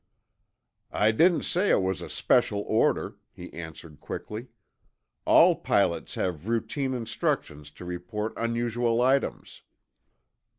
[0.91, 4.47] "I didn't say it was a special order," he answered quickly.
[5.25, 9.61] "All pilots have routine instructions to report unusual items."